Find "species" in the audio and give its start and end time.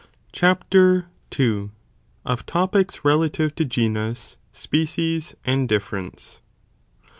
4.51-5.35